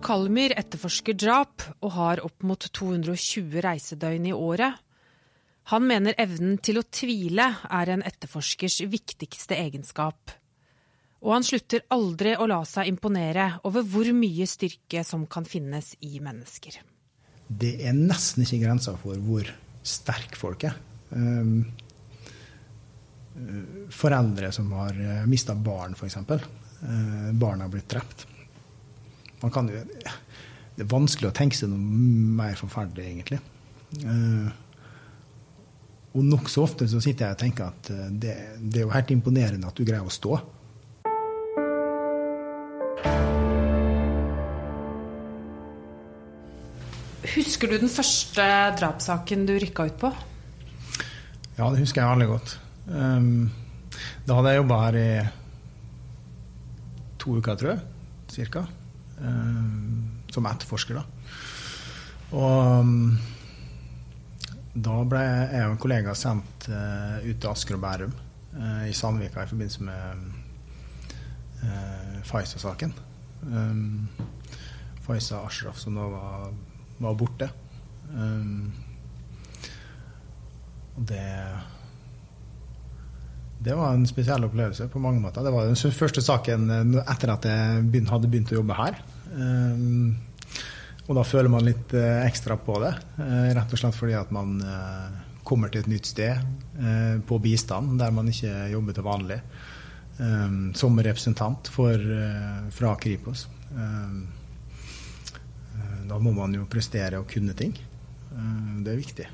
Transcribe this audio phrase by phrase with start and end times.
[0.00, 4.78] Kalmyr etterforsker drap og har opp mot 220 reisedøgn i året.
[5.70, 10.32] Han mener evnen til å tvile er en etterforskers viktigste egenskap.
[11.20, 15.92] Og han slutter aldri å la seg imponere over hvor mye styrke som kan finnes
[16.00, 16.80] i mennesker.
[17.46, 19.52] Det er nesten ikke grenser for hvor
[19.84, 20.80] sterke folk er.
[21.12, 21.60] Ehm,
[23.92, 24.96] foreldre som har
[25.28, 26.18] mista barn, f.eks.
[26.24, 28.29] Barna barn har blitt drept.
[29.40, 31.80] Man kan jo, det er vanskelig å tenke seg noe
[32.40, 33.40] mer forferdelig, egentlig.
[34.04, 34.50] Uh,
[36.10, 39.12] og nokså ofte så sitter jeg og tenker at eh, det, det, er jo helt
[39.14, 40.40] imponerende at du greier å stå.
[47.30, 48.48] Husker du den første
[48.80, 50.10] drapssaken du rykka ut på?
[51.60, 52.56] Ja, det husker jeg veldig godt.
[52.90, 53.52] Um,
[54.26, 55.08] da hadde jeg jobba her i
[57.22, 57.82] to uker, tror jeg.
[58.34, 58.66] Cirka.
[59.20, 61.04] Um, som etterforsker, da.
[62.30, 63.18] Og um,
[64.70, 68.12] da ble jeg og en kollega sendt uh, ut til Asker og Bærum
[68.54, 70.22] uh, i Sandvika i forbindelse med
[71.64, 72.94] uh, Faiza-saken.
[73.50, 74.06] Um,
[75.02, 76.48] Faiza Ashraf, som nå var,
[77.02, 77.50] var borte.
[78.14, 78.70] Um,
[80.96, 81.26] og det
[83.60, 85.44] det var en spesiell opplevelse på mange måter.
[85.44, 86.70] Det var den første saken
[87.02, 89.02] etter at jeg hadde begynt å jobbe her.
[89.30, 90.16] Um,
[91.10, 92.92] og da føler man litt eh, ekstra på det.
[93.18, 95.08] Eh, rett og slett fordi at man eh,
[95.42, 96.56] kommer til et nytt sted
[97.26, 99.36] på bistand, der man ikke jobber til vanlig.
[100.78, 102.04] Som representant for,
[102.72, 103.42] fra Kripos.
[106.08, 107.74] Da må man jo prestere og kunne ting.
[108.30, 109.26] Det er viktig.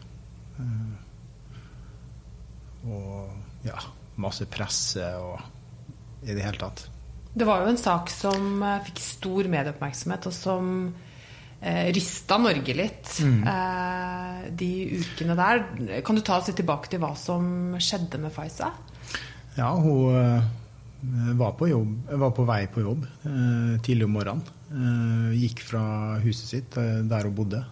[2.88, 3.78] Og ja,
[4.24, 6.88] masse presse og i det hele tatt.
[7.36, 10.68] Det var jo en sak som fikk stor medieoppmerksomhet, og som
[11.60, 13.42] eh, rista Norge litt mm.
[13.52, 14.70] eh, de
[15.02, 15.64] ukene der.
[16.06, 18.70] Kan du ta oss litt tilbake til hva som skjedde med Faiza?
[19.58, 20.48] Ja, hun eh,
[21.36, 24.48] var, på jobb, var på vei på jobb eh, tidlig om morgenen.
[24.72, 25.84] Eh, gikk fra
[26.24, 27.64] huset sitt, eh, der hun bodde,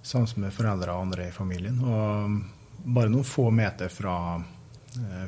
[0.00, 1.80] sammen med foreldre og andre i familien.
[1.84, 4.14] Og bare noen få meter fra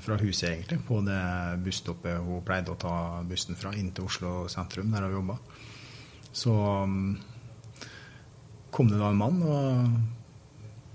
[0.02, 1.18] fra huset, egentlig, på det
[1.62, 2.94] busstoppet hun pleide å ta
[3.26, 5.36] bussen fra inn til Oslo sentrum, der hun jobba.
[6.32, 7.14] Så um,
[8.72, 9.94] kom det da en mann og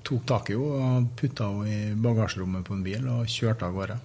[0.08, 3.78] tok tak i henne og putta henne i bagasjerommet på en bil og kjørte av
[3.78, 3.98] gårde.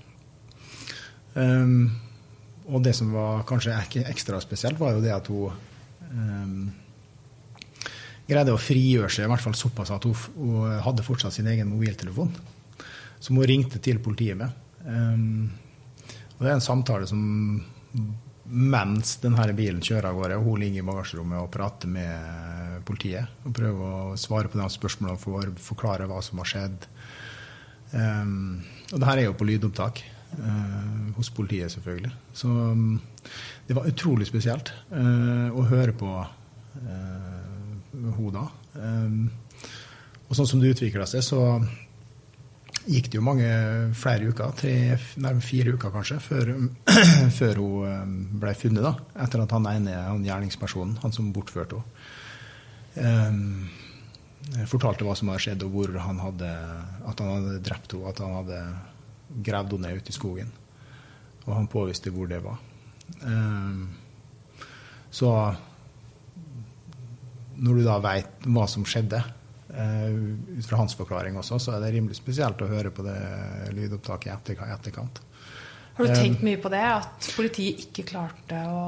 [1.35, 1.91] Um,
[2.69, 3.75] og det som var kanskje
[4.05, 5.51] ekstra spesielt, var jo det at hun
[6.13, 6.73] um,
[8.29, 11.71] greide å frigjøre seg, i hvert fall såpass at hun, hun, hadde fortsatt sin egen
[11.73, 12.31] mobiltelefon,
[13.23, 14.51] som hun ringte til politiet med.
[14.83, 15.51] Um,
[16.37, 17.23] og det er en samtale som
[18.53, 23.31] mens denne bilen kjører av gårde, og hun ligger i bagasjerommet og prater med politiet.
[23.47, 26.89] Og prøver å svare på de spørsmålene å forklare hva som har skjedd.
[27.93, 30.03] Um, og det her er jo på lydopptak.
[30.33, 32.11] Uh, hos politiet, selvfølgelig.
[32.33, 33.01] Så um,
[33.69, 37.43] det var utrolig spesielt uh, å høre på uh,
[38.17, 38.47] hun da.
[38.81, 39.27] Um,
[40.29, 41.43] og sånn som det utvikla seg, så
[42.87, 43.49] gikk det jo mange
[43.99, 44.73] flere uker, tre,
[45.17, 46.53] nærmere fire uker kanskje, før,
[47.39, 48.85] før, hun eh, ble funnet.
[48.85, 48.95] da,
[49.25, 51.83] Etter at han ene han gjerningspersonen, han som bortførte
[52.97, 53.69] henne,
[54.53, 56.51] eh, fortalte hva som hadde skjedd, og hvor han hadde,
[57.09, 58.11] at han hadde drept henne.
[58.11, 58.63] At han hadde
[59.47, 60.51] gravd henne ned ute i skogen.
[61.47, 62.59] Og han påviste hvor det var.
[63.23, 63.85] Eh,
[65.13, 65.31] så
[67.63, 69.21] når du da veit hva som skjedde,
[69.73, 73.19] ut fra hans forklaring også, så er det rimelig spesielt å høre på det
[73.73, 75.23] lydopptaket i etterkant.
[75.97, 76.83] Har du tenkt eh, mye på det?
[76.83, 78.85] At politiet ikke klarte å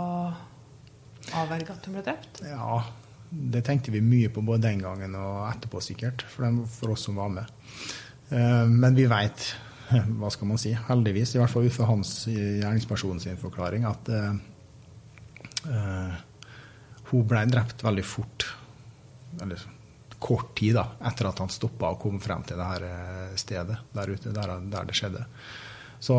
[1.40, 2.40] avverge at hun ble drept?
[2.48, 2.80] Ja,
[3.28, 6.24] det tenkte vi mye på både den gangen og etterpå, sikkert.
[6.30, 7.52] For, den, for oss som var med.
[8.30, 9.50] Eh, men vi veit,
[10.20, 14.10] hva skal man si, heldigvis, i hvert fall ut fra hans gjerningsperson sin forklaring, at
[14.12, 14.34] uh,
[17.10, 18.48] hun ble drept veldig fort.
[19.44, 19.60] Eller
[20.24, 23.76] kort tid da, etter at han stoppa og kom frem til det her eh, stedet
[23.92, 25.24] der ute, der, der det skjedde.
[26.04, 26.16] Så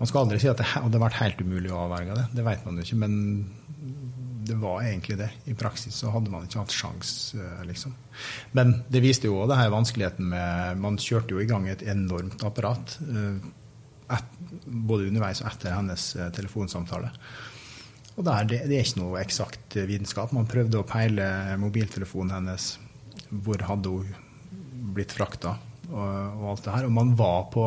[0.00, 2.26] man skal aldri si at det hadde vært helt umulig å avverge det.
[2.36, 3.00] Det vet man jo ikke.
[3.02, 3.12] Men
[4.48, 5.28] det var egentlig det.
[5.52, 7.92] I praksis så hadde man ikke hatt sjans, eh, liksom.
[8.56, 12.96] Men det viste jo òg vanskeligheten med Man kjørte jo i gang et enormt apparat.
[13.04, 13.36] Eh,
[14.16, 16.06] et, både underveis og etter hennes
[16.36, 17.12] telefonsamtale.
[18.20, 20.32] Og der, det, det, er ikke noe eksakt vitenskap.
[20.36, 22.74] Man prøvde å peile mobiltelefonen hennes.
[23.30, 24.10] Hvor hadde hun
[24.94, 25.54] blitt frakta,
[25.90, 26.88] og, og, alt det her.
[26.88, 27.64] Og man var på,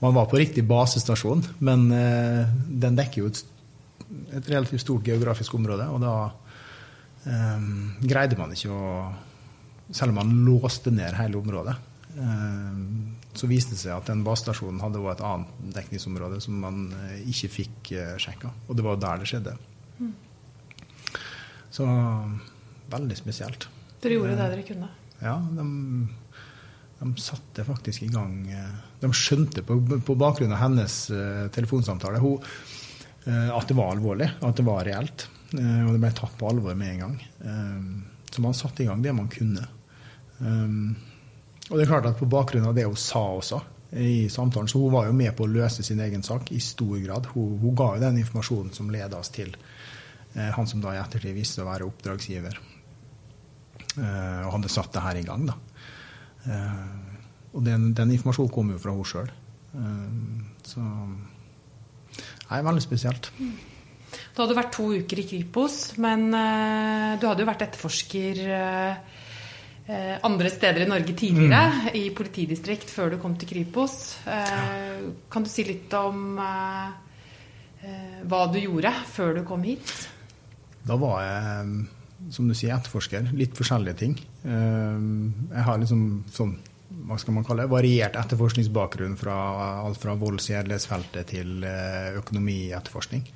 [0.00, 2.54] man var på riktig basestasjon, men eh,
[2.84, 3.42] den dekker jo et,
[4.38, 5.90] et relativt stort geografisk område.
[5.92, 6.14] Og da
[7.28, 7.68] eh,
[8.04, 8.96] greide man ikke å
[9.92, 11.74] Selv om man låste ned hele området,
[12.16, 12.78] eh,
[13.36, 17.18] så viste det seg at den basestasjonen hadde også et annet dekningsområde som man eh,
[17.28, 18.48] ikke fikk eh, sjekka.
[18.64, 19.56] Og det var der det skjedde.
[21.74, 21.86] Så
[22.92, 23.68] veldig spesielt.
[24.02, 24.90] Dere gjorde det dere kunne?
[25.22, 25.38] Ja.
[25.56, 25.64] de
[27.04, 29.76] de satte faktisk i gang eh, De skjønte på,
[30.06, 32.40] på bakgrunn av hennes uh, telefonsamtale hun,
[33.26, 35.26] uh, at det var alvorlig, at det var reelt.
[35.52, 37.18] Uh, og det ble tatt på alvor med en gang.
[38.30, 39.66] så man satte i gang det man kunne.
[40.40, 43.60] og det er klart at på bakgrunn av det hun sa også
[43.92, 46.96] i samtalen, så hun var jo med på å løse sin egen sak i stor
[47.02, 47.28] grad.
[47.34, 49.54] Hun, hun ga jo den informasjonen som leda oss til
[50.34, 52.56] han som da i ettertid viste å være oppdragsgiver.
[53.94, 55.54] og hadde satt det her i gang, da.
[56.44, 57.12] Eh,
[57.54, 59.30] og den, den informasjonen kommer jo fra henne sjøl.
[59.78, 60.08] Eh,
[60.68, 60.82] så
[62.14, 63.30] det er veldig spesielt.
[64.34, 69.22] Du hadde vært to uker i Kripos, men uh, du hadde jo vært etterforsker uh,
[69.84, 71.88] andre steder i Norge tidligere, mm.
[72.00, 74.16] i politidistrikt, før du kom til Kripos.
[74.24, 76.38] Kan du si litt om
[78.24, 79.92] hva du gjorde før du kom hit?
[80.88, 81.84] Da var jeg
[82.32, 83.28] som du sier, etterforsker.
[83.36, 84.14] Litt forskjellige ting.
[84.44, 85.02] Eh,
[85.50, 86.56] jeg har liksom sånn
[87.04, 89.34] hva skal man kalle det, variert etterforskningsbakgrunn fra
[89.82, 93.26] alt fra volds- og sedelighetsfeltet til eh, økonomietterforskning.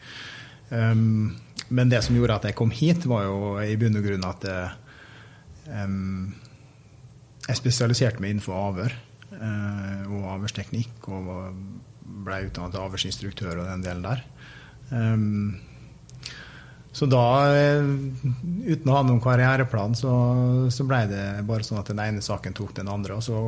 [0.68, 4.44] Men det som gjorde at jeg kom hit, var jo i bunn og grunn at
[5.68, 8.94] jeg spesialiserte meg innenfor avhør
[9.34, 11.52] uh, og avhørsteknikk, og
[12.24, 14.24] ble utdannet avhørsinstruktør og den delen der.
[16.98, 17.24] Så da,
[17.54, 17.84] eh,
[18.72, 20.12] uten å ha noen karriereplan, så,
[20.72, 23.18] så ble det bare sånn at den ene saken tok den andre.
[23.18, 23.42] Og så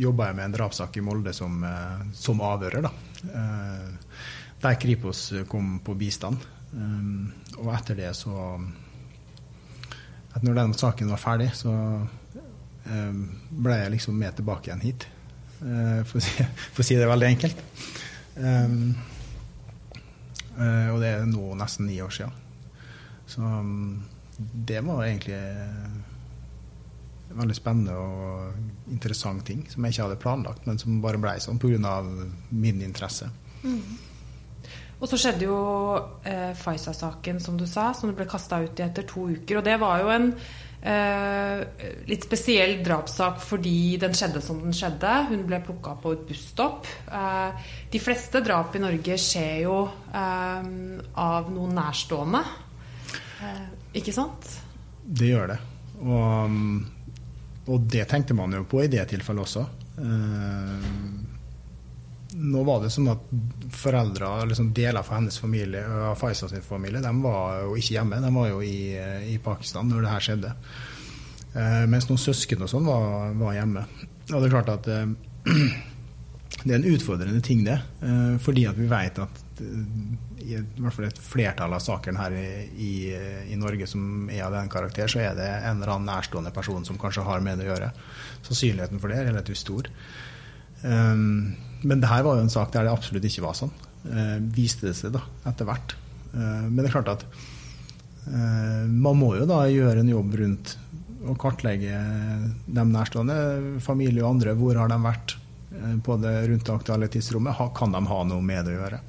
[0.00, 2.92] jobba jeg med en drapssak i Molde som, eh, som avhører, da.
[3.24, 4.26] Eh,
[4.60, 6.44] der Kripos kom på bistand.
[7.56, 8.34] Og etter det så
[10.30, 11.72] at Når den saken var ferdig, så
[12.84, 15.06] ble jeg liksom med tilbake igjen hit.
[15.60, 17.64] For å si, for å si det veldig enkelt.
[20.60, 22.32] Eh, og det er nå nesten ni år siden.
[23.30, 24.02] Så mm,
[24.68, 25.38] det var egentlig
[27.30, 31.38] en veldig spennende og interessant ting som jeg ikke hadde planlagt, men som bare blei
[31.40, 32.02] sånn pga.
[32.50, 33.30] min interesse.
[33.62, 33.98] Mm.
[35.00, 35.60] Og så skjedde jo
[36.28, 39.60] eh, Faisa-saken, som du sa, som du ble kasta ut i etter to uker.
[39.60, 40.34] Og det var jo en
[40.80, 41.60] Eh,
[42.08, 45.10] litt spesiell drapssak fordi den skjedde som den skjedde.
[45.28, 46.88] Hun ble plukka på et busstopp.
[47.04, 49.76] Eh, de fleste drap i Norge skjer jo
[50.08, 50.70] eh,
[51.20, 52.40] av noen nærstående.
[53.44, 53.66] Eh,
[54.00, 54.48] ikke sant?
[55.04, 55.58] Det gjør det.
[56.00, 56.56] Og,
[57.66, 59.66] og, det tenkte man jo på i det tilfellet også.
[60.00, 60.88] Eh,
[62.40, 63.26] nå var det sånn at
[63.76, 65.82] foreldre, liksom deler av hennes familie,
[66.18, 68.20] Faisa sin familie, de var jo ikke hjemme.
[68.22, 68.80] De var jo i,
[69.34, 70.54] i Pakistan når det her skjedde.
[71.50, 73.84] Eh, mens noen søsken og sånn var, var, hjemme.
[74.30, 75.06] Og det er klart at eh,
[76.64, 77.78] det er en utfordrende ting, det.
[78.06, 80.18] Eh, fordi at vi vet at eh,
[80.50, 82.92] i hvert fall et flertall av sakene her i, i,
[83.52, 86.86] i, Norge som er av den karakter, så er det en eller annen nærstående person
[86.86, 87.90] som kanskje har med det å gjøre.
[88.46, 89.90] Sannsynligheten for det er relativt stor.
[90.80, 93.72] Um, men det her var jo en sak der det absolutt ikke var sånn.
[94.08, 95.96] Eh, viste det seg da, etter hvert.
[96.32, 97.26] Eh, men det er klart at
[98.28, 100.76] eh, man må jo da gjøre en jobb rundt
[101.28, 102.00] å kartlegge
[102.64, 103.36] de nærstående,
[103.84, 104.56] familie og andre.
[104.58, 107.62] Hvor har de vært eh, på det rundt det aktuelle tidsrommet?
[107.76, 109.00] Kan de ha noe med det å gjøre?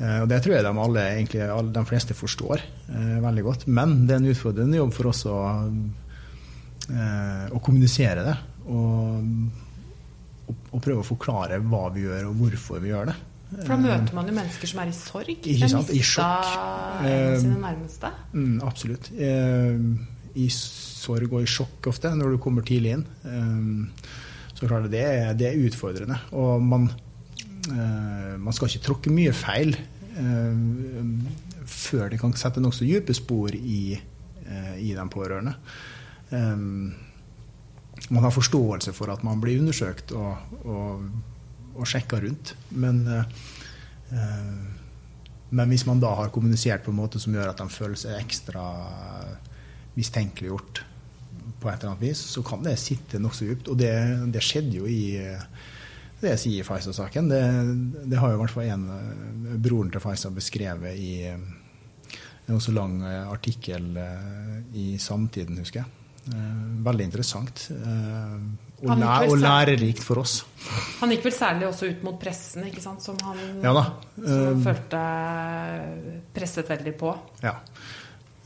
[0.00, 3.66] Eh, og Det tror jeg de, alle, egentlig, alle, de fleste forstår eh, veldig godt.
[3.70, 5.40] Men det er en utfordrende jobb for oss å,
[6.90, 8.38] å kommunisere det.
[8.70, 9.68] Og
[10.70, 13.16] og prøve å forklare hva vi gjør, og hvorfor vi gjør det.
[13.50, 15.30] For da møter man jo mennesker som er i sorg.
[15.50, 15.90] Ikke sant?
[15.90, 16.50] I sjokk.
[17.42, 18.12] Sine nærmeste.
[18.30, 19.10] Mm, absolutt.
[19.18, 19.80] Eh,
[20.38, 23.06] I sorg og i sjokk ofte, når du kommer tidlig inn.
[23.26, 24.12] Eh,
[24.54, 25.02] så klart det
[25.40, 26.20] det er utfordrende.
[26.38, 26.86] Og man,
[27.72, 29.74] eh, man skal ikke tråkke mye feil
[31.70, 35.54] før det kan sette nokså dype spor i, i den pårørende.
[38.08, 41.04] Man har forståelse for at man blir undersøkt og, og,
[41.76, 42.54] og sjekka rundt.
[42.70, 43.24] Men, eh,
[45.50, 48.16] men, hvis man da har kommunisert på en måte som gjør at de føler seg
[48.18, 48.64] ekstra
[49.98, 50.84] mistenkeliggjort
[51.60, 53.70] på et eller annet vis, så kan det sitte nokså dypt.
[53.70, 53.92] Og det,
[54.32, 55.20] det, skjedde jo i
[56.20, 57.30] det jeg sier i Faisa-saken.
[57.30, 57.44] Det,
[58.06, 58.88] det, har jo i hvert fall en,
[59.60, 63.92] broren til Faisa beskrevet i en også lang artikkel
[64.74, 65.99] i Samtiden, husker jeg.
[66.84, 67.66] Veldig interessant.
[68.80, 70.38] Og, læ og, lærerikt for oss.
[71.02, 73.02] Han gikk vel særlig også ut mot pressen, ikke sant?
[73.04, 75.02] som han ja som han følte
[76.32, 77.12] presset veldig på.
[77.44, 77.58] Ja.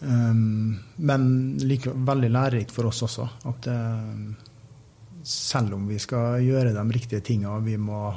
[0.01, 1.29] Men
[1.63, 3.29] like, veldig lærerikt for oss også.
[3.53, 3.71] At
[5.25, 8.09] selv om vi skal gjøre de riktige tinga, vi må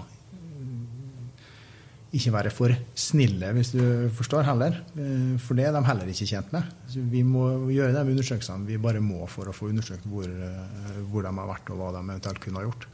[2.15, 3.81] ikke være for snille, hvis du
[4.15, 4.77] forstår, heller.
[4.95, 6.63] Eh, for det er de heller ikke tjent med.
[6.87, 11.01] Så vi må gjøre de undersøkelsene vi bare må for å få undersøkt hvor, eh,
[11.11, 12.87] hvor, de har vært, og hva de eventuelt kunne ha gjort.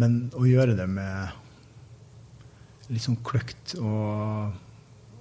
[0.00, 1.28] Men å gjøre det med
[2.88, 4.56] litt sånn kløkt og,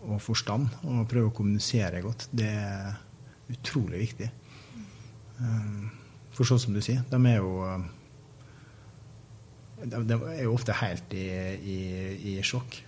[0.08, 2.96] og forstand, og prøve å kommunisere godt, det er
[3.52, 4.32] utrolig viktig.
[5.44, 5.80] Eh,
[6.32, 7.52] for sånn som du sier, de er jo
[9.78, 11.28] de er jo ofte helt i,
[11.70, 11.82] i,
[12.32, 12.80] i sjokk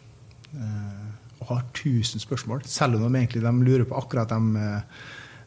[1.39, 4.63] og har tusen spørsmål, selv om de egentlig de lurer på akkurat de,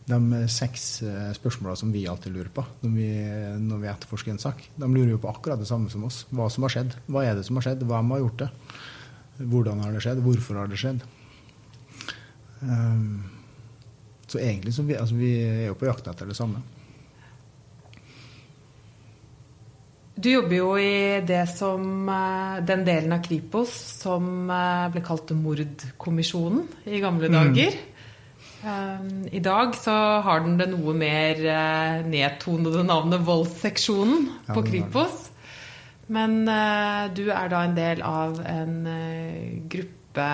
[0.09, 3.09] de seks spørsmåla spørsmålene som vi alltid lurer på når vi,
[3.67, 4.63] når vi etterforsker en sak.
[4.77, 6.23] De lurer jo på akkurat det samme som oss.
[6.31, 6.97] Hva som har skjedd.
[7.07, 7.85] Hva er det som har skjedd?
[7.89, 8.51] Hvem har gjort det?
[9.43, 10.23] Hvordan har det skjedd?
[10.25, 11.05] Hvorfor har det skjedd?
[12.63, 13.25] Um,
[14.31, 16.63] så egentlig så vi, altså vi er jo på jakt etter det samme.
[20.15, 25.33] Du jobber jo i det som, eh, den delen av Kripos som eh, ble kalt
[25.33, 27.39] Mordkommisjonen i gamle mm.
[27.39, 27.79] dager.
[28.63, 29.29] Mm.
[29.33, 31.41] I dag så har den det noe mer
[32.07, 35.25] nedtonede navnet Voldsseksjonen ja, på Kripos.
[36.13, 36.45] Men
[37.17, 38.77] du er da en del av en
[39.73, 40.29] gruppe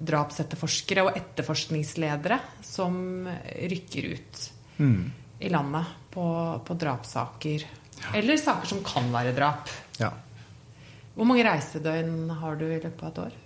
[0.00, 3.28] drapsetterforskere og etterforskningsledere som
[3.70, 4.42] rykker ut
[4.80, 5.02] mm.
[5.46, 6.26] i landet på,
[6.66, 7.68] på drapssaker
[8.16, 9.70] eller saker som kan være drap.
[10.00, 10.10] Ja.
[11.14, 13.38] Hvor mange reisedøgn har du i løpet av et år?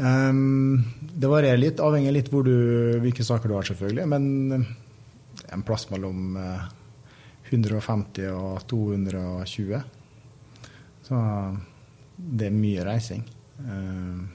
[0.00, 2.54] Um, det varierer litt, avhengig litt hvor du,
[3.02, 4.06] hvilke saker du har, selvfølgelig.
[4.08, 4.66] Men
[5.50, 6.36] en plass mellom
[7.50, 9.80] 150 eh, og 220.
[11.08, 11.22] Så
[12.16, 13.24] det er mye reising.
[13.60, 14.28] Um,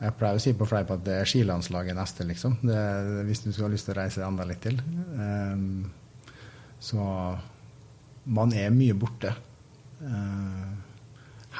[0.00, 2.56] jeg pleier å si på fleip at det er skilandslaget neste, liksom.
[2.64, 2.76] Det,
[3.28, 4.78] hvis du skal ha lyst til å reise enda litt til.
[5.16, 5.90] Um,
[6.80, 7.04] så
[8.24, 9.32] man er mye borte.
[10.00, 10.68] Eh,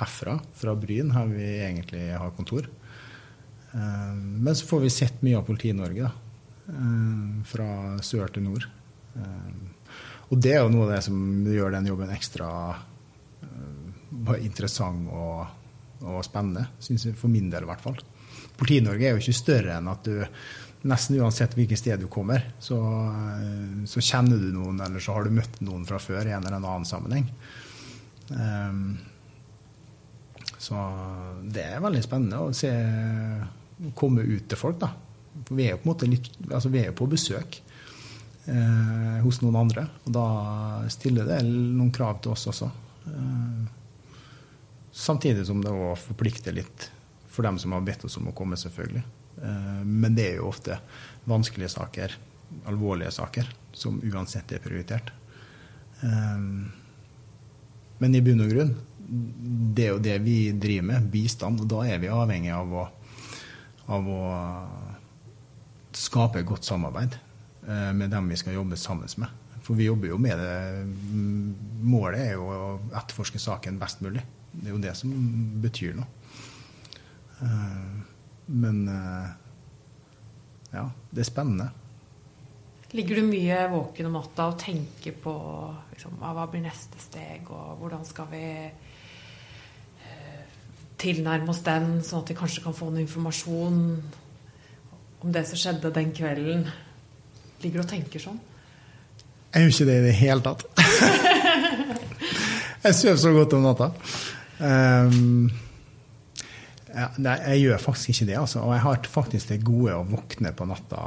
[0.01, 2.69] herfra, fra Bryn, her vi egentlig har kontor.
[3.73, 6.11] Eh, men så får vi sett mye av Politi-Norge,
[6.69, 7.71] eh, fra
[8.03, 8.69] sør til nord.
[10.31, 12.49] Og det er jo noe av det som gjør den jobben ekstra
[14.39, 15.41] interessant og,
[16.07, 17.99] og spennende, jeg, for min del i hvert fall.
[18.55, 20.23] Politi-Norge er jo ikke større enn at du
[20.89, 22.79] nesten uansett hvilket sted du kommer, så,
[23.89, 26.61] så, kjenner du noen, eller så har du møtt noen fra før i en eller
[26.61, 27.29] annen sammenheng.
[28.31, 28.99] Um,
[30.61, 30.77] så
[31.51, 32.71] det er veldig spennende å se
[33.97, 34.93] komme ut til folk, da.
[35.49, 37.61] Vi er jo på litt, altså vi er på besøk
[38.51, 40.27] eh, hos noen andre, og da
[40.93, 42.69] stiller det noen krav til oss også.
[43.09, 43.63] Eh,
[44.93, 46.91] samtidig som det òg forplikter litt
[47.31, 49.05] for dem som har bedt oss om å komme, selvfølgelig.
[49.39, 50.79] Eh, men det er jo ofte
[51.31, 52.17] vanskelige saker,
[52.71, 55.13] alvorlige saker, som uansett er prioritert.
[56.03, 56.39] Eh,
[58.01, 58.77] men i bunn og grunn,
[59.75, 61.63] det er jo det vi driver med, bistand.
[61.63, 62.87] Og da er vi avhengig av å,
[63.91, 64.23] av å
[65.97, 67.17] skape godt samarbeid
[67.67, 69.37] eh, med dem vi skal jobbe sammen med.
[69.61, 70.55] For vi jobber jo med det
[71.81, 74.23] Målet er jo å etterforske saken best mulig.
[74.53, 75.13] Det er jo det som
[75.63, 76.09] betyr noe.
[78.51, 79.29] Men eh,
[80.75, 81.69] ja, det er spennende.
[82.91, 85.33] Ligger du mye våken om natta og tenker på
[85.93, 90.41] liksom, hva blir neste steg, og hvordan skal vi eh,
[90.99, 93.79] tilnærme oss den, sånn at vi kanskje kan få noe informasjon
[95.21, 96.67] om det som skjedde den kvelden?
[97.63, 98.41] Ligger du og tenker sånn?
[99.55, 100.67] Jeg gjør ikke det i det hele tatt.
[102.85, 103.93] jeg sover så godt om natta.
[104.61, 105.51] Um,
[107.23, 108.37] nei, jeg gjør faktisk ikke det.
[108.41, 108.61] Altså.
[108.65, 111.01] Og jeg har faktisk det gode å våkne på natta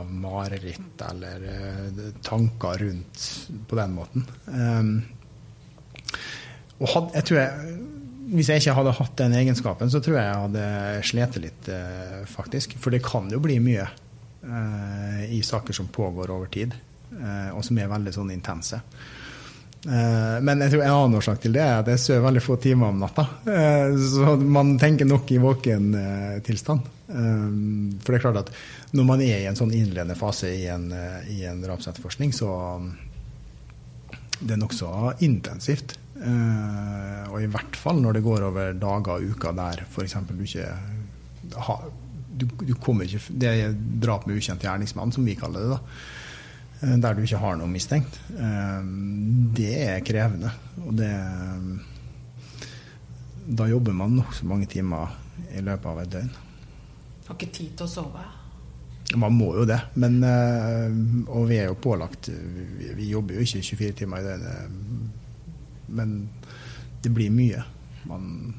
[0.00, 3.28] av mareritt eller uh, tanker rundt
[3.68, 4.26] på den måten.
[4.48, 4.92] Um,
[6.80, 7.78] og had, jeg tror jeg,
[8.30, 10.66] hvis jeg ikke hadde hatt den egenskapen, så tror jeg jeg hadde
[11.10, 12.76] slitt litt, uh, faktisk.
[12.80, 16.78] For det kan jo bli mye uh, i saker som pågår over tid,
[17.10, 18.78] og som er veldig sånn intense.
[19.84, 22.56] Eh, men jeg tror en annen årsak til det er at jeg sover veldig få
[22.60, 23.24] timer om natta.
[23.48, 26.88] Eh, så man tenker nok i våken eh, tilstand.
[27.10, 28.50] For det er klart at
[28.94, 30.84] når man er i en sånn innledende fase i en,
[31.26, 32.50] i en drapsetterforskning, så
[34.38, 34.90] det er nokså
[35.26, 35.96] intensivt.
[36.20, 40.14] Og i hvert fall når det går over dager og uker der f.eks.
[40.30, 40.68] du ikke
[41.66, 41.82] har
[42.30, 45.74] du, du, kommer ikke, Det er drap med ukjent gjerningsmann, som vi kaller det.
[45.74, 46.19] da
[46.80, 48.18] der du ikke har noe mistenkt,
[49.56, 50.52] det er krevende.
[50.86, 51.10] Og det
[53.50, 55.10] Da jobber man nokså mange timer
[55.50, 56.30] i løpet av et døgn.
[57.26, 58.22] Har ikke tid til å sove?
[59.18, 59.80] Man må jo det.
[59.98, 60.22] Men,
[61.26, 64.68] og vi er jo pålagt Vi jobber jo ikke 24 timer i døgnet.
[65.90, 66.14] Men
[67.02, 67.64] det blir mye.
[68.06, 68.54] Man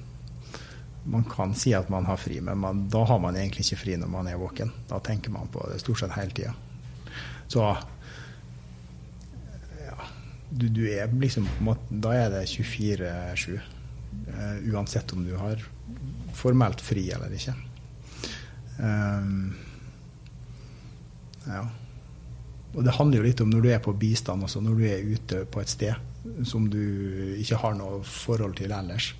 [1.03, 3.95] man kan si at man har fri, men man, da har man egentlig ikke fri
[3.97, 4.71] når man er våken.
[4.89, 6.53] Da tenker man på det stort sett hele tida.
[7.47, 7.63] Så
[10.51, 11.47] du, du, er liksom
[11.89, 13.55] Da er det 24-7.
[13.55, 13.59] Uh,
[14.35, 15.61] eh, uansett om du har
[16.35, 17.53] formelt fri eller ikke.
[18.81, 19.53] Um,
[21.47, 21.63] ja.
[22.71, 25.11] Og det handler jo litt om når du er på bistand også, når du er
[25.11, 26.81] ute på et sted som du
[27.41, 29.11] ikke har noe forhold til ellers.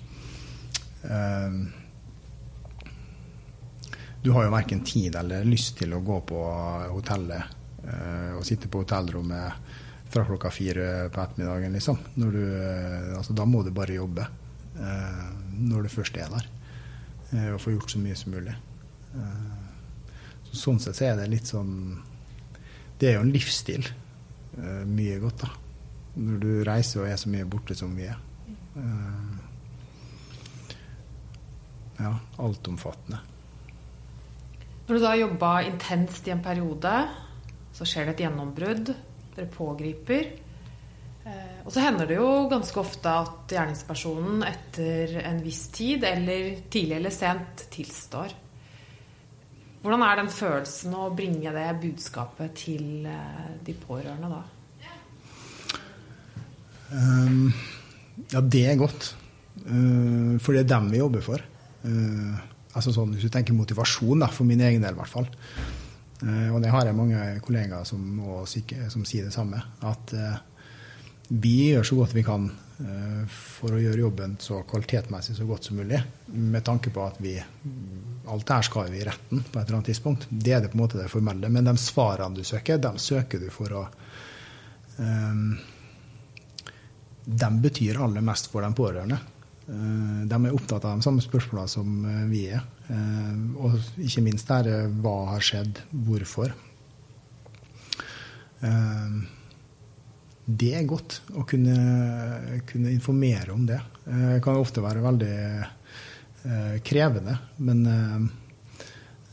[1.02, 1.72] Um,
[4.22, 6.42] du har jo verken tid eller lyst til å gå på
[6.92, 7.56] hotellet
[7.88, 9.71] uh, og sitte på hotellrommet
[10.12, 11.98] fra klokka fire på ettermiddagen, liksom.
[12.14, 14.26] Du, uh, altså, da må du bare jobbe
[14.76, 15.24] eh,
[15.56, 16.46] når du først er der,
[17.54, 18.54] og få gjort så mye som mulig.
[20.48, 21.72] Så, sånn sett så er det litt sånn
[23.00, 23.88] Det er jo en livsstil.
[24.88, 25.50] mye godt, da.
[26.20, 28.18] Når du reiser og er så mye borte som vi er.
[28.76, 29.36] Uh,
[32.02, 33.20] ja, altomfattende.
[34.86, 36.92] Når du da jobba intenst i en periode,
[37.72, 38.92] så skjer det et gjennombrudd.
[39.32, 40.30] Dere pågriper.
[41.22, 46.64] Eh, og så hender det jo ganske ofte at gjerningspersonen etter en viss tid, eller
[46.72, 48.34] tidlig eller sent, tilstår.
[49.82, 54.42] Hvordan er den følelsen å bringe det budskapet til eh, de pårørende da?
[56.92, 57.48] Um,
[58.28, 59.14] ja, det er godt.
[59.64, 61.44] Uh, for det er dem vi jobber for.
[61.82, 62.36] Uh,
[62.76, 65.30] altså sånn, Hvis du tenker motivasjon, da, for min egen del i hvert fall.
[66.22, 69.60] Uh, og det har jeg mange kollegaer som, som sier det samme.
[69.82, 70.36] At uh,
[71.28, 72.50] vi gjør så godt vi kan
[73.30, 76.00] for å gjøre jobben så kvalitetmessig så godt som mulig.
[76.34, 79.76] Med tanke på at vi Alt det her skal vi i retten på et eller
[79.76, 80.26] annet tidspunkt.
[80.30, 81.50] Det er det på en måte det formelle.
[81.52, 83.82] Men de svarene du søker, dem søker du for å
[84.96, 85.54] um,
[87.24, 89.20] De betyr aller mest for de pårørende.
[89.68, 92.64] Eh, de er opptatt av de samme spørsmålene som eh, vi er.
[92.90, 96.54] Eh, og ikke minst der hva har skjedd, hvorfor.
[100.42, 101.74] Det er godt å kunne,
[102.68, 103.80] kunne informere om det.
[104.04, 105.38] Det kan ofte være veldig
[106.86, 107.82] krevende, men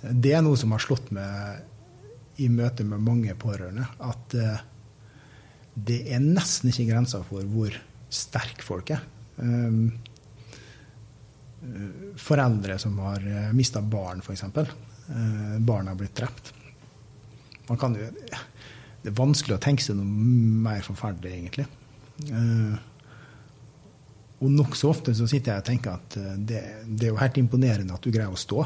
[0.02, 4.34] det er noe som har slått meg i møte med mange pårørende, at
[5.78, 7.78] det er nesten ikke grenser for hvor
[8.10, 9.06] sterke folk er.
[11.64, 14.44] Eh, foreldre som har eh, mista barn, f.eks.
[14.54, 16.54] Barna barn har blitt drept.
[17.68, 18.06] Man kan jo,
[19.02, 21.66] det er vanskelig å tenke seg noe mer forferdelig, egentlig.
[24.40, 27.98] Og nokså ofte så sitter jeg og tenker at det, det, er jo helt imponerende
[27.98, 28.66] at du greier å stå.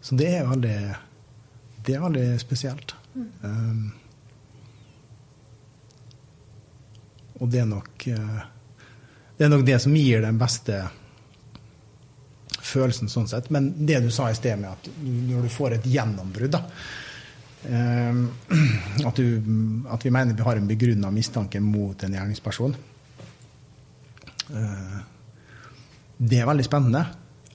[0.00, 0.78] Så det er veldig,
[1.84, 2.96] det er veldig spesielt.
[3.12, 3.99] Mm.
[7.40, 8.40] Og det er nok eh,
[9.40, 10.82] det er nok det som gir den beste
[12.60, 13.46] følelsen sånn sett.
[13.48, 16.60] Men det du sa i sted med at når du får et gjennombrudd, da
[17.64, 18.20] eh,
[19.08, 19.40] at, du,
[19.88, 22.76] at, vi mener vi har en begrunna mistanke mot en gjerningsperson
[24.60, 25.00] eh,
[26.20, 27.06] Det er veldig spennende.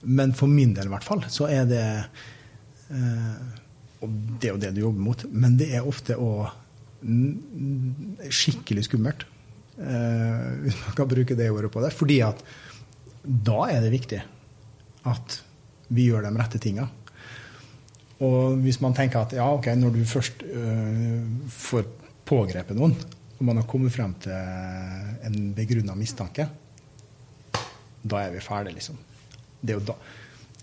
[0.10, 1.86] Men for min del i hvert fall så er det
[4.06, 4.10] Og
[4.42, 6.50] det er jo det du jobber mot, men det er ofte òg
[8.34, 9.26] skikkelig skummelt.
[9.76, 11.92] Uh, hvis man kan bruke det ordet på det.
[11.96, 12.42] Fordi at
[13.26, 14.22] da er det viktig
[15.10, 15.40] at
[15.96, 16.88] vi gjør de rette tinga.
[18.26, 21.90] Og hvis man tenker at ja, ok, når du først uh, får
[22.26, 22.96] pågrepet noen,
[23.36, 24.32] og man har kommet frem til
[25.28, 26.48] en begrunna mistanke,
[28.06, 28.98] da er vi ferdige, liksom.
[29.66, 29.96] Da,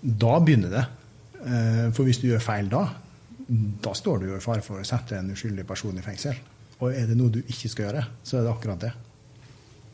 [0.01, 0.87] da begynner det.
[1.43, 2.87] Uh, for hvis du gjør feil da,
[3.83, 6.39] da står du jo i fare for å sette en uskyldig person i fengsel.
[6.83, 8.93] Og er det noe du ikke skal gjøre, så er det akkurat det.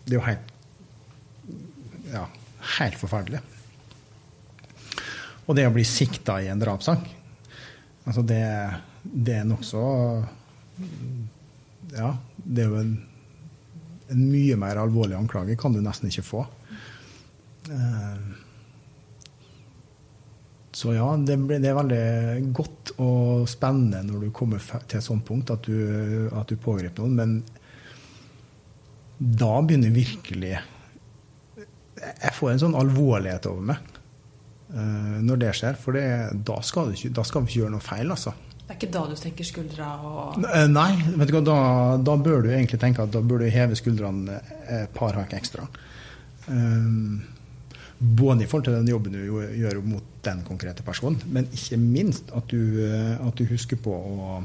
[0.07, 0.55] Det er jo helt
[2.09, 2.25] ja,
[2.79, 3.41] helt forferdelig.
[5.49, 7.05] Og det å bli sikta i en drapssak,
[8.09, 8.43] altså det,
[9.05, 9.83] det er nokså
[11.93, 12.13] Ja,
[12.45, 12.93] det er jo en,
[14.09, 16.45] en, mye mer alvorlig anklage kan du nesten ikke få.
[17.69, 18.48] Uh,
[20.79, 25.25] så ja, det, det, er veldig godt og spennende når du kommer til et sånt
[25.27, 27.17] punkt at du, at du pågriper noen.
[27.19, 27.41] Men
[29.19, 30.53] da begynner virkelig
[31.99, 33.95] Jeg får en sånn alvorlighet over meg.
[34.75, 35.81] uh, når det skjer.
[35.81, 36.05] For det,
[36.47, 38.35] da, skal ikke, da, skal vi ikke gjøre noe feil, altså.
[38.61, 41.59] Det er ikke da du senker skuldra og Eh, Nei, vet du hva, da,
[42.05, 44.39] da bør du egentlig tenke at da bør du heve skuldrene
[44.69, 45.65] et par hakk ekstra.
[46.47, 47.25] Um,
[47.99, 52.31] både i forhold til den jobben du gjør mot den konkrete personen, men ikke minst
[52.37, 54.39] at du, eh, at du husker på å,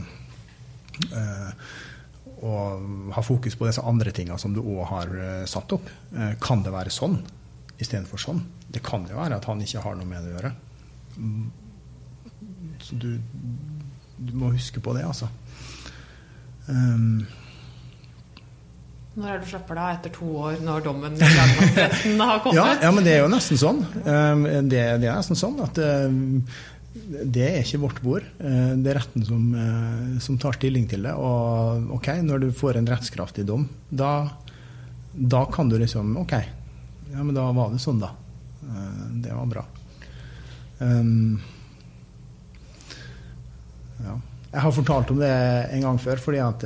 [2.43, 2.53] å
[3.13, 5.91] ha fokus på disse andre tingene som du òg har eh, satt opp.
[6.41, 7.19] Kan det være sånn
[7.81, 8.41] istedenfor sånn?
[8.73, 10.53] Det kan jo være at han ikke har noe med det å gjøre.
[11.17, 11.45] Mm.
[12.83, 13.11] Så du,
[14.17, 15.29] du må huske på det, altså.
[16.67, 17.25] Um,
[19.13, 19.87] Når er du slipper da?
[19.93, 22.57] Etter to år, når dommen i lagmannsretten har kommet?
[22.57, 23.81] ja, ja, men det er jo nesten sånn.
[24.07, 26.39] Um, det, det er nesten sånn at um,
[27.21, 28.25] det er ikke vårt bord.
[28.41, 31.13] Uh, det er retten som, uh, som tar stilling til det.
[31.13, 34.15] Og ok, når du får en rettskraftig dom, da,
[35.13, 36.33] da kan du liksom Ok,
[37.13, 38.15] ja, men da var det sånn, da.
[39.21, 39.67] Det var bra.
[40.81, 41.37] Um,
[44.01, 44.17] ja.
[44.53, 45.33] Jeg har fortalt om det
[45.75, 46.65] en gang før, fordi at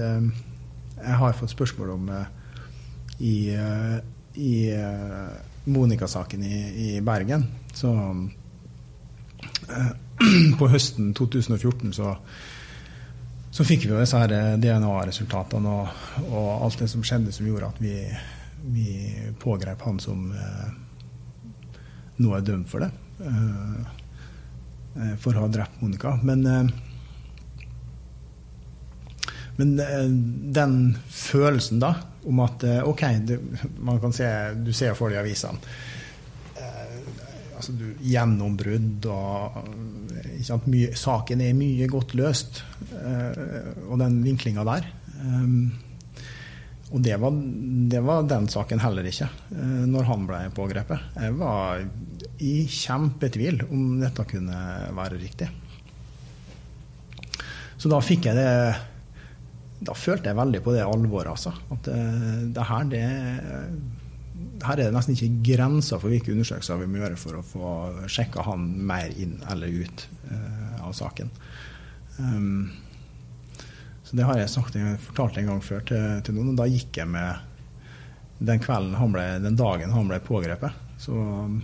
[0.97, 2.25] jeg har fått spørsmål om uh,
[3.17, 3.97] i, uh,
[4.33, 5.29] i uh,
[5.63, 7.45] Monica-saken i, i Bergen.
[7.73, 8.25] Så uh,
[10.59, 12.15] på høsten 2014 så,
[13.51, 14.23] så fikk vi jo disse
[14.61, 15.87] DNA-resultatene og,
[16.31, 17.95] og alt det som skjedde som gjorde at vi,
[18.73, 18.89] vi
[19.41, 20.31] pågrep han som
[22.17, 22.89] nå er dømt for det.
[25.21, 26.15] for å ha drept Monica.
[26.25, 26.71] Men
[29.57, 30.05] men eh,
[30.53, 30.77] den
[31.09, 31.93] følelsen da,
[32.29, 33.39] om at eh, OK, det,
[33.81, 34.27] man kan se,
[34.61, 35.57] du ser for deg avisene
[36.61, 36.99] eh,
[37.57, 37.73] altså
[38.05, 39.57] Gjennombrudd og
[40.69, 42.61] mye, Saken er mye godt løst.
[42.93, 44.85] og den vinklinga der.
[46.93, 47.33] Og det var,
[47.91, 49.27] det var den saken heller ikke,
[49.89, 51.17] når han ble pågrepet.
[51.17, 51.81] Jeg var
[52.45, 54.59] i kjempetvil om dette kunne
[54.95, 55.49] være riktig.
[57.81, 58.53] Så da fikk jeg det
[59.77, 61.53] da følte jeg veldig på det alvoret, altså.
[61.73, 63.03] At det, det her, det
[64.65, 67.73] her er det nesten ikke grenser for hvilke undersøkelser vi må gjøre for å få
[68.09, 71.29] sjekka han mer inn eller ut uh, av saken.
[72.17, 72.73] Um,
[74.07, 76.69] så det har jeg sagt, jeg fortalt en gang før til, til noen, og da
[76.71, 80.85] gikk jeg med den kvelden han ble, den dagen han ble pågrepet.
[81.01, 81.59] Så um,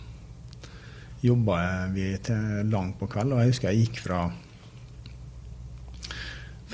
[1.24, 1.58] jobba
[1.96, 4.26] vi til langt på kveld, og jeg husker jeg gikk fra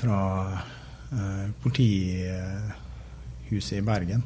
[0.00, 0.18] fra
[1.62, 4.22] politihuset i Bergen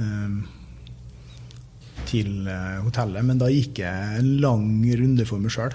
[0.00, 0.48] um,
[2.08, 3.24] til uh, hotellet.
[3.26, 4.64] Men da gikk jeg en lang
[5.02, 5.74] runde for meg sjøl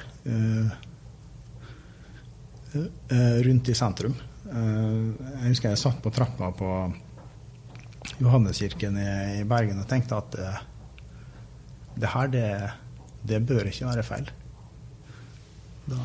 [2.75, 4.15] rundt i sentrum.
[4.49, 6.69] jeg husker jeg satt på trappa på
[8.19, 10.35] Johanneskirken i Bergen og tenkte at
[11.95, 12.49] det her, det,
[13.23, 14.27] det bør ikke være feil.
[15.85, 16.01] Da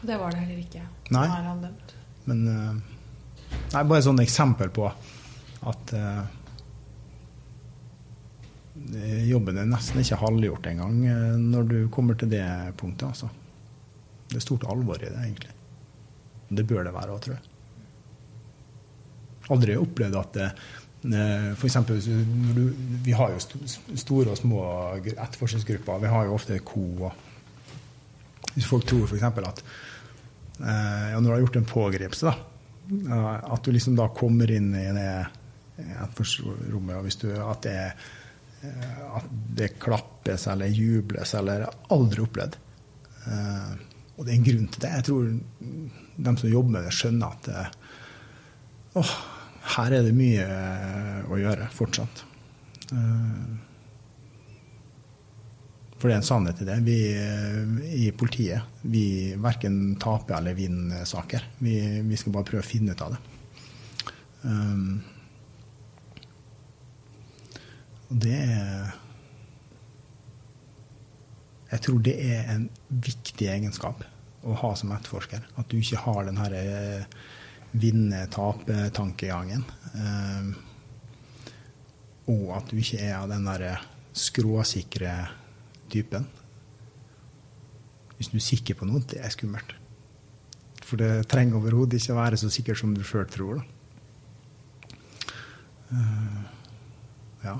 [0.00, 0.84] Det var det heller ikke.
[1.10, 1.26] Nei.
[1.26, 1.94] Nå er han dømt.
[2.28, 2.96] Men uh,
[3.72, 6.24] Nei, bare et sånt eksempel på at uh,
[9.28, 12.46] jobben er nesten ikke halvgjort engang uh, når du kommer til det
[12.80, 13.08] punktet.
[13.08, 13.30] Altså.
[14.28, 15.54] Det er stort alvor i det, egentlig.
[16.48, 17.54] Det bør det være òg, tror jeg.
[19.48, 20.48] Aldri opplevd at det
[21.64, 22.00] eksempel,
[23.04, 23.38] Vi har jo
[23.96, 24.62] store og små
[24.98, 25.98] etterforskningsgrupper.
[26.02, 27.12] Vi har jo ofte ko.
[28.58, 29.22] Hvis folk tror f.eks.
[29.22, 29.62] at
[30.58, 32.34] ja, når du har gjort en pågripelse, da,
[33.54, 35.10] at du liksom da kommer inn i det
[36.72, 37.76] rommet og hvis du, at det,
[39.14, 42.58] at det klappes eller jubles eller aldri opplevd.
[44.16, 44.90] Og det er en grunn til det.
[44.96, 45.28] Jeg tror
[46.18, 47.42] de som jobber med det, skjønner at
[48.98, 49.12] åh,
[49.76, 50.48] her er det mye
[51.30, 52.24] å gjøre fortsatt.
[55.98, 56.76] For det er en sannhet i det.
[56.86, 56.98] Vi
[58.06, 61.48] i politiet vi verken taper eller vinner saker.
[61.58, 61.74] Vi,
[62.06, 63.22] vi, skal bare prøve å finne ut av det.
[64.46, 65.00] Um,
[68.08, 68.94] og det er
[71.68, 74.06] Jeg tror det er en viktig egenskap
[74.48, 75.42] å ha som etterforsker.
[75.60, 76.54] At du ikke har den her
[77.76, 79.66] vinne-tape-tankegangen.
[79.92, 80.54] Um,
[82.32, 83.74] og at du ikke er av den derre
[84.16, 85.12] skråsikre
[85.92, 86.26] typen.
[88.18, 89.74] Hvis du er sikker på noe, det er skummelt.
[90.82, 93.60] For det trenger overhodet ikke være så sikkert som du sjøl tror.
[95.88, 96.40] Uh,
[97.44, 97.58] ja.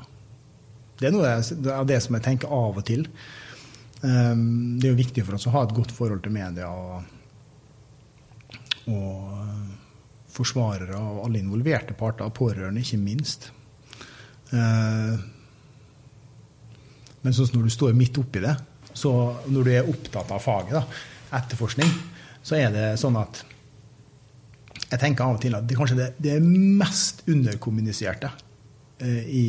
[0.98, 1.36] Det er noe
[1.72, 3.06] av det som jeg tenker av og til.
[4.02, 7.02] Um, det er jo viktig for oss å ha et godt forhold til media og,
[8.90, 13.50] og forsvarere og alle involverte parter, pårørende ikke minst.
[14.52, 15.18] Uh,
[17.22, 18.54] Men sånn når du står midt oppi det,
[18.96, 19.12] så
[19.50, 20.84] når du er opptatt av faget, da,
[21.38, 21.90] etterforskning,
[22.42, 23.42] så er det sånn at
[24.88, 28.30] jeg tenker av og til at det kanskje det, det mest underkommuniserte
[29.04, 29.46] eh, i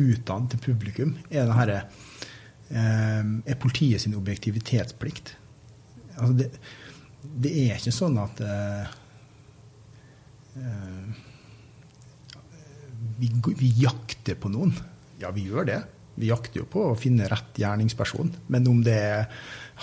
[0.00, 1.78] utdannet til publikum, er den herre
[2.72, 5.36] eh, er politiet sin objektivitetsplikt.
[6.16, 6.50] Altså det,
[7.22, 8.92] det, er ikke sånn at eh,
[10.58, 11.24] eh
[13.18, 14.70] vi, vi, jakter på noen.
[15.18, 15.78] Ja, vi gjør det.
[16.18, 18.32] Vi jakter jo på å finne rett gjerningsperson.
[18.52, 19.28] Men om det er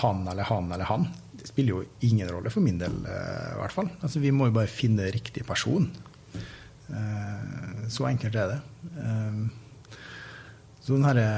[0.01, 1.07] han eller han eller han,
[1.39, 3.91] det spiller jo ingen rolle for min del, eh, i hvert fall.
[4.01, 5.87] Altså, vi må jo bare finne riktig person.
[6.89, 8.59] Eh, så enkelt er det.
[10.85, 11.29] Så den herre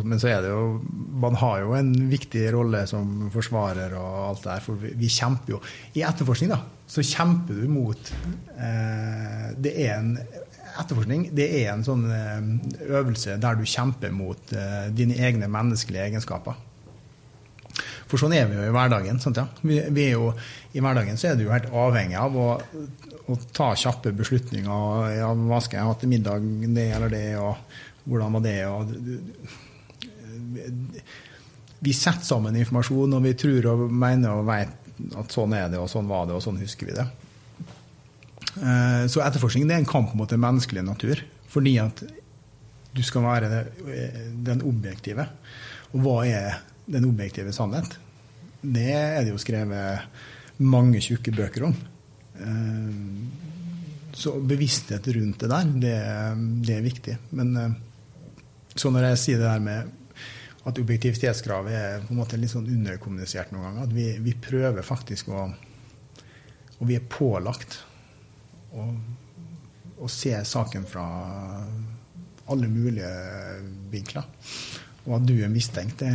[0.00, 0.80] men så er det jo
[1.20, 5.56] Man har jo en viktig rolle som forsvarer og alt det der, for vi, kjemper
[5.56, 5.60] jo
[5.98, 8.12] I etterforskning, da, så kjemper du mot
[8.56, 10.14] eh, Det er en
[10.80, 16.58] etterforskning det er en sånn øvelse der du kjemper mot eh, dine egne menneskelige egenskaper.
[18.10, 19.20] For sånn er vi jo i hverdagen.
[19.22, 19.46] Sant, ja?
[19.64, 20.32] vi, vi jo,
[20.76, 22.48] I hverdagen så er du jo helt avhengig av å,
[23.32, 25.06] å ta kjappe beslutninger.
[25.16, 26.44] Ja, hva skal jeg ha til middag,
[26.76, 27.54] det eller det, og
[28.04, 28.58] hvordan var det?
[28.68, 28.82] Og,
[31.82, 35.80] vi setter sammen informasjon, og vi tror og mener og vet at sånn er det,
[35.80, 37.08] og sånn var det, og sånn husker vi det.
[38.60, 41.22] Eh, så etterforskning det er en kamp mot den menneskelige natur.
[41.52, 42.02] Fordi at
[42.92, 43.64] du skal være
[44.44, 45.26] den objektive.
[45.92, 46.60] Og hva er
[46.92, 47.96] den objektive sannhet?
[48.62, 51.74] Det er det jo skrevet mange tjukke bøker om.
[52.36, 53.00] Eh,
[54.12, 55.96] så bevissthet rundt det der, det,
[56.66, 57.16] det er viktig.
[57.38, 57.74] Men eh,
[58.76, 59.98] så når jeg sier det der med
[60.62, 64.86] at objektivitetskravet er på en måte litt sånn underkommunisert noen ganger, at vi, vi prøver
[64.86, 65.50] faktisk å
[66.82, 67.76] Og vi er pålagt
[68.72, 68.88] å,
[70.02, 71.06] å se saken fra
[72.52, 73.10] alle mulige
[73.92, 74.28] vinkler.
[75.06, 76.12] Og at du er mistenkt, det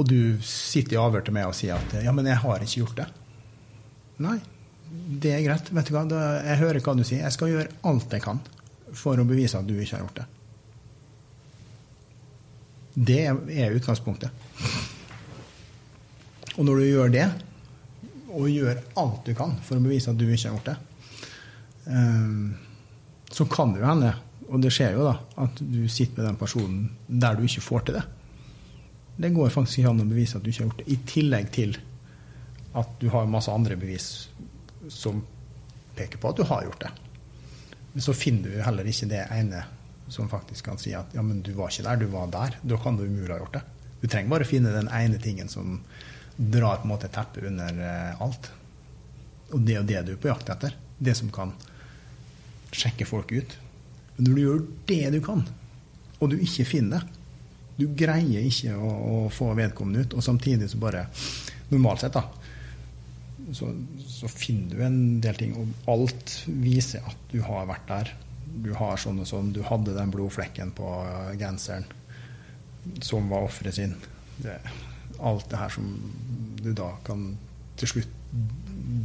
[0.00, 2.80] Og du sitter i avhør til meg og sier at 'ja, men jeg har ikke
[2.80, 3.10] gjort det'.
[4.24, 4.38] Nei,
[4.90, 5.68] det er greit.
[5.70, 6.04] Vet du hva?
[6.44, 7.20] Jeg hører hva du sier.
[7.20, 8.40] Jeg skal gjøre alt jeg kan
[8.96, 10.26] for å bevise at du ikke har gjort det.
[12.96, 14.30] Det er utgangspunktet.
[16.60, 17.26] Og når du gjør det,
[18.36, 20.74] og gjør alt du kan for å bevise at du ikke har gjort det,
[21.88, 22.42] eh,
[23.32, 24.10] så kan det jo hende,
[24.50, 27.86] og det skjer jo da, at du sitter med den personen der du ikke får
[27.86, 28.04] til det.
[29.20, 30.92] Det går faktisk ikke an å bevise at du ikke har gjort det.
[30.92, 31.74] I tillegg til
[32.80, 34.10] at du har masse andre bevis
[34.92, 35.24] som
[35.96, 36.92] peker på at du har gjort det.
[37.94, 39.64] Men så finner du heller ikke det ene
[40.10, 42.60] som faktisk kan si at ja, men du var ikke der, du var der.
[42.62, 43.64] Da kan du umulig ha gjort det.
[44.00, 45.80] Du trenger bare å finne den ene tingen som
[46.40, 48.50] drar på en måte teppet under eh, alt.
[49.52, 50.76] Og det er jo det du er på jakt etter.
[50.98, 51.52] Det som kan
[52.72, 53.56] sjekke folk ut.
[54.16, 55.42] Men når du gjør det du kan,
[56.20, 57.16] og du ikke finner det
[57.80, 61.06] Du greier ikke å, å få vedkommende ut, og samtidig så bare
[61.70, 62.26] Normalt sett, da,
[63.56, 63.70] så,
[64.04, 68.10] så, finner du en del ting, og alt viser at du har vært der.
[68.64, 69.52] Du har sånn og sånn.
[69.54, 70.90] Du hadde den blodflekken på
[71.38, 71.86] genseren
[73.06, 73.94] som var offeret sin.
[74.42, 74.56] Det,
[75.18, 75.88] alt det her som
[76.60, 77.32] du da kan
[77.80, 78.16] til slutt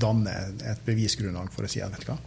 [0.01, 0.33] danne
[0.67, 2.19] et bevisgrunnlag for å si at vet du hva,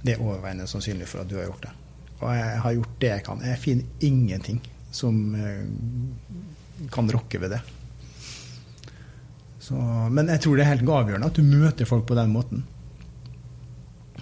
[0.00, 1.72] det er overveiende sannsynlig for at du har gjort det.
[2.20, 3.42] Og jeg har gjort det jeg kan.
[3.44, 4.60] Jeg finner ingenting
[4.92, 7.60] som eh, kan rokke ved det.
[9.60, 9.76] Så,
[10.10, 12.64] men jeg tror det er helt avgjørende at du møter folk på den måten.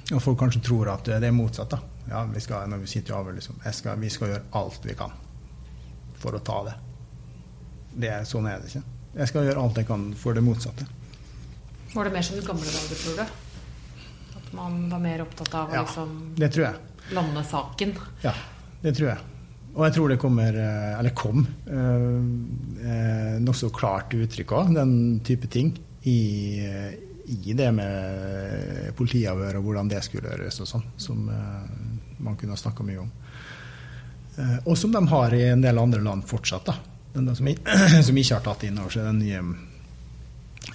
[0.09, 1.71] Og folk kanskje tror at det er motsatt.
[1.75, 1.81] da.
[2.09, 4.97] Ja, vi skal, når vi sitter i avhør, liksom, skal, vi skal gjøre alt vi
[4.99, 5.15] kan
[6.19, 6.77] for å ta det.
[8.01, 8.15] Det.
[8.29, 8.85] Sånn er det ikke.
[9.19, 10.87] Jeg skal gjøre alt jeg kan for det motsatte.
[11.95, 14.37] Var det mer som i gamle dager, tror du?
[14.39, 16.87] At man var mer opptatt av å ja, liksom det tror jeg.
[17.17, 17.95] lande saken?
[18.23, 18.35] Ja,
[18.85, 19.35] det tror jeg.
[19.75, 22.19] Og jeg tror det kommer, eh, eller kom, eh,
[22.91, 26.61] eh, nokså klart uttrykk av den type ting i,
[27.27, 32.61] i det med politiavhør og hvordan det skulle gjøres og sånn, som man kunne ha
[32.61, 33.11] snakka mye om.
[34.65, 36.71] Og som de har i en del andre land fortsatt.
[36.71, 36.79] da
[37.27, 37.51] den som,
[38.07, 39.43] som, ikke har tatt inn over seg den nye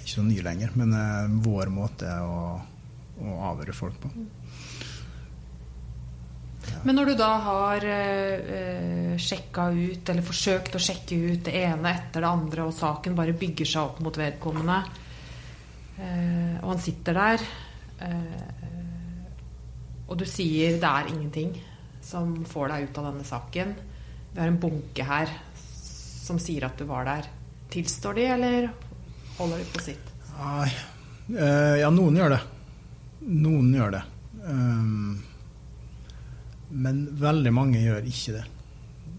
[0.00, 2.38] Ikke så ny lenger, men uh, vår måte å,
[3.20, 4.12] å avhøre folk på.
[6.84, 11.54] Men når du da har uh, eh, sjekka ut, eller forsøkt å sjekke ut det
[11.64, 14.78] ene etter det andre, og saken bare bygger seg opp mot vedkommende,
[15.98, 17.46] eh, og han sitter der,
[18.04, 18.64] eh,
[20.08, 21.54] og du sier det er ingenting
[22.04, 23.70] som får deg ut av denne saken
[24.34, 25.30] Vi har en bunke her
[26.24, 27.28] som sier at du var der,
[27.72, 28.70] tilstår de, eller
[29.36, 30.10] holder de på sitt?
[30.38, 30.70] Nei,
[31.36, 32.42] uh, ja, noen gjør det.
[33.28, 34.02] Noen gjør det.
[34.44, 35.22] Um,
[36.74, 38.44] Men veldig mange gjør ikke det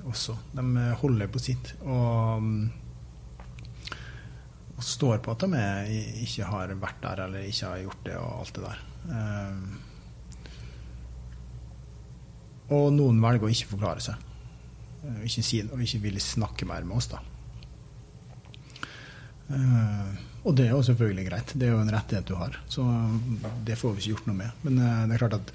[0.06, 0.36] også.
[0.54, 0.65] De
[1.02, 1.72] holder på sitt.
[1.88, 2.44] Og,
[4.76, 5.63] og står på at de
[6.26, 8.86] ikke har vært der eller ikke har gjort det og alt det der.
[9.10, 9.65] Um,
[12.76, 14.22] og noen velger å ikke forklare seg.
[15.06, 17.22] Og ikke, si, og ikke ville snakke mer med oss, da.
[19.46, 20.13] Uh,
[20.46, 21.54] og det er jo selvfølgelig greit.
[21.54, 22.58] Det er jo en rettighet du har.
[22.72, 22.86] Så
[23.65, 24.63] det får vi ikke gjort noe med.
[24.65, 25.54] Men uh, det er klart at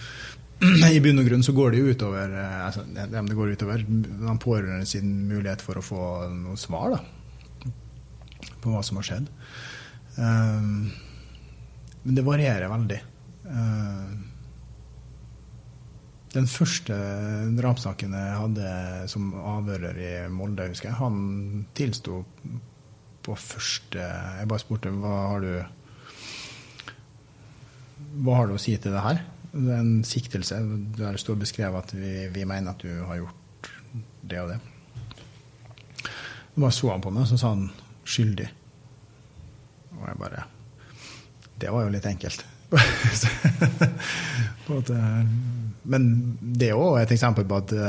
[0.95, 4.37] i bunn og grunn så går det jo utover uh, altså, det går utover de
[4.43, 6.03] pårørende sin mulighet for å få
[6.35, 7.01] noe svar da,
[8.61, 9.31] på hva som har skjedd.
[10.21, 12.99] men det varierer veldig.
[16.31, 16.97] Den første
[17.59, 18.66] drapssaken jeg hadde
[19.11, 22.21] som avhører i Molde, husker jeg, han tilsto
[23.21, 25.51] på første Jeg bare spurte hva har du
[28.23, 29.25] Hva har du å si til det her?
[29.51, 30.61] Det er en siktelse
[30.97, 33.71] der det står beskrevet at vi, vi, mener at du har gjort
[34.23, 34.61] det og det.
[36.55, 37.66] Så bare så han på meg, så sa han
[38.07, 38.47] 'skyldig'.
[39.99, 40.47] Og jeg bare
[41.61, 42.47] Det var jo litt enkelt.
[45.91, 46.07] Men
[46.41, 47.83] det er òg et eksempel på at uh,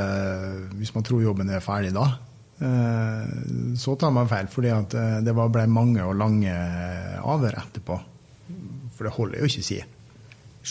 [0.79, 2.05] hvis man tror jobben er ferdig da,
[2.63, 3.25] uh,
[3.77, 4.47] så tar man feil.
[4.51, 6.53] fordi uh, det ble mange og lange
[7.21, 7.99] avhør etterpå.
[8.95, 9.79] For det holder jo ikke å si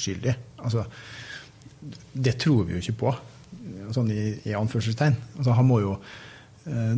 [0.01, 0.35] skyldig.
[0.64, 0.81] Altså,
[2.12, 3.14] det tror vi jo ikke på,
[3.94, 5.16] sånn i, i anførselstegn.
[5.38, 5.94] Altså, han må jo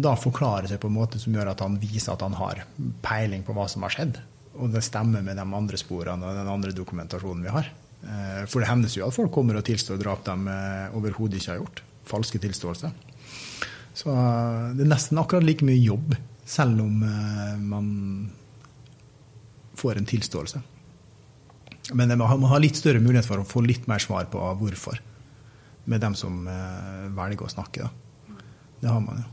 [0.03, 2.64] da forklare seg på en måte som gjør at han viser at han har
[3.01, 4.18] peiling på hva som har skjedd
[4.58, 7.70] og det stemmer med de andre sporene og den andre dokumentasjonen vi har.
[8.02, 11.52] Eh, for det hevnes jo at folk kommer og tilstår drap de eh, overhodet ikke
[11.54, 11.82] har gjort.
[12.08, 12.92] Falske tilståelser.
[13.94, 16.16] Så eh, det er nesten akkurat like mye jobb,
[16.48, 17.04] selv om
[17.62, 17.86] man
[19.78, 20.62] får en tilståelse.
[21.98, 24.98] Men man har litt større mulighet for å få litt mer svar på hvorfor,
[25.90, 26.44] med dem som
[27.16, 27.86] velger å snakke.
[27.86, 28.36] Da.
[28.82, 29.28] Det har man jo.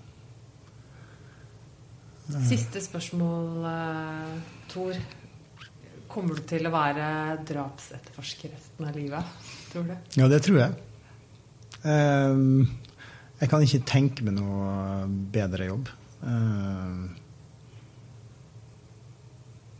[2.49, 3.65] Siste spørsmål,
[4.69, 4.97] Tor.
[6.09, 7.07] Kommer du til å være
[7.45, 9.33] drapsetterforsker resten av livet,
[9.69, 9.95] tror du?
[10.17, 10.77] Ja, det tror jeg.
[11.89, 12.69] Ehm,
[13.39, 15.91] jeg kan ikke tenke meg noe bedre jobb.
[16.25, 17.03] Ehm,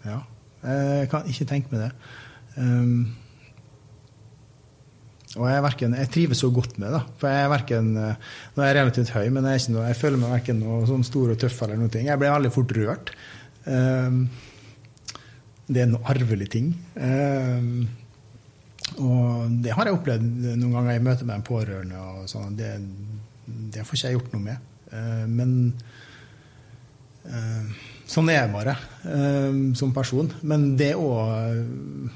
[0.06, 0.20] ja.
[0.60, 1.90] Jeg kan ikke tenke meg det.
[2.62, 3.02] Ehm,
[5.38, 7.02] og jeg, verken, jeg, trives så godt med det.
[7.22, 10.38] For jeg er verken, Nå er jeg relativt høy, men jeg, noe, jeg føler meg
[10.40, 11.90] verken noe sånn stor og tøff eller noe.
[11.94, 13.14] Jeg blir veldig fort rørt.
[13.70, 14.24] Um,
[15.70, 16.72] det er en arvelig ting.
[16.98, 17.86] Uh,
[19.00, 20.26] og det har jeg opplevd
[20.58, 22.00] noen ganger i møte med en pårørende.
[22.00, 22.74] og sånn, det,
[23.46, 24.68] det, får ikke jeg gjort noe med.
[24.90, 25.54] Uh, men
[27.30, 28.76] uh, sånn er jeg bare
[29.78, 30.32] som person.
[30.42, 32.10] Men det òg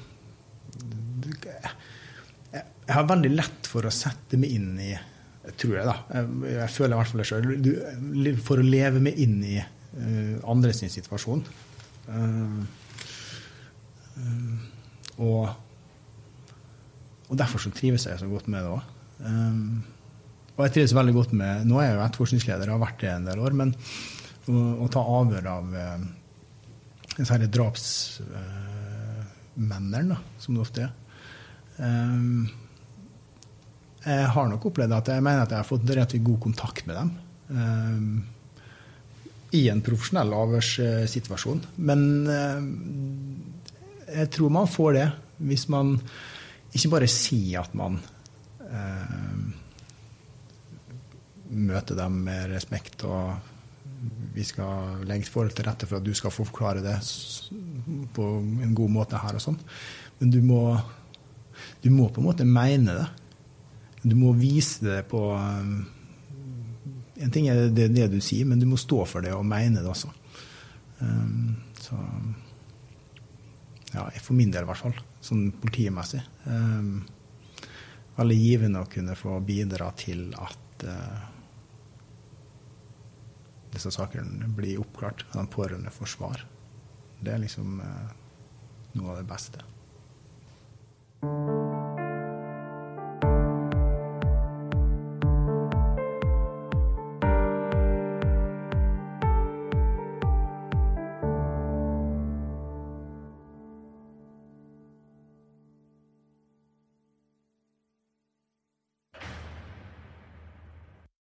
[2.83, 4.93] Jeg har veldig lett for å sette meg inn i
[5.59, 6.21] Tror jeg, da.
[6.47, 8.37] Jeg, føler i hvert fall det sjøl.
[8.47, 9.57] For å leve meg inn i
[10.47, 11.41] andres situasjon.
[12.07, 12.61] Uh,
[14.17, 14.59] Um,
[15.17, 15.49] og,
[17.29, 18.81] og, derfor så trives jeg så godt med det òg.
[19.23, 19.83] Um,
[20.53, 23.27] og jeg trives veldig godt med Nå er jeg jo etterforskningsleder, har vært det en
[23.29, 23.51] del år.
[23.57, 23.75] Men å,
[24.85, 25.99] å ta avhør av uh,
[27.15, 30.91] disse drapsmennene, uh, som det ofte er
[31.79, 32.43] um,
[34.03, 36.95] Jeg har nok opplevd at jeg mener at jeg har fått relativt god kontakt med
[36.99, 37.09] dem.
[37.53, 38.15] Um,
[39.53, 41.59] I en profesjonell avhørssituasjon.
[41.89, 41.99] Men
[44.13, 45.07] jeg tror man får det
[45.43, 45.95] hvis man
[46.73, 47.97] ikke bare sier at man
[48.65, 49.41] eh,
[51.53, 53.33] møter dem med respekt og
[54.33, 56.97] vi skal legge forhold til rette for at du skal forklare det
[58.15, 59.59] på en god måte her og sånn.
[60.19, 60.61] Men du må,
[61.83, 63.09] du må på en måte mene det.
[64.03, 65.75] Du må vise det på eh,
[67.23, 69.79] En ting er det, det du sier, men du må stå for det og mene
[69.79, 70.09] det også.
[70.99, 71.95] Um, så
[73.93, 76.21] ja, for min del i hvert fall, sånn politimessig.
[76.49, 77.03] Um,
[78.17, 81.29] veldig givende å kunne få bidra til at uh,
[83.73, 86.43] disse sakene blir oppklart, at de pårørende får svar.
[87.23, 88.11] Det er liksom uh,
[88.97, 89.69] noe av det beste.